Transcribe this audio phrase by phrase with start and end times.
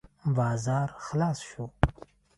[0.35, 1.63] بازار خلاص شو.